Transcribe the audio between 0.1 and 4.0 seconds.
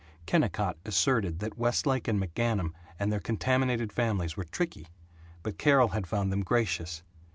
Kennicott asserted that Westlake and McGanum and their contaminated